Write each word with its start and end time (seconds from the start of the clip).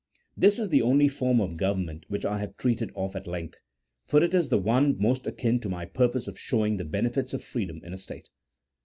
This 0.35 0.57
is 0.57 0.69
the 0.71 0.81
only 0.81 1.07
form 1.07 1.39
of 1.39 1.57
government 1.57 2.05
which 2.07 2.25
I 2.25 2.39
have 2.39 2.57
treated 2.57 2.89
of 2.95 3.15
at 3.15 3.27
length, 3.27 3.59
for 4.07 4.23
it 4.23 4.33
is 4.33 4.49
the 4.49 4.57
one 4.57 4.97
most 4.99 5.27
akin 5.27 5.59
to 5.59 5.69
my 5.69 5.85
purpose 5.85 6.27
of 6.27 6.39
showing 6.39 6.77
the 6.77 6.85
benefits 6.85 7.35
of 7.35 7.43
freedom 7.43 7.79
in 7.83 7.93
a 7.93 7.99
state. 7.99 8.27